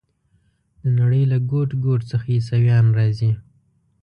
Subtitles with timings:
[0.81, 3.31] د نړۍ له ګوټ ګوټ څخه عیسویان راځي.